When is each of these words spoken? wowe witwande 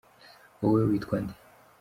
wowe 0.61 0.81
witwande 0.89 1.33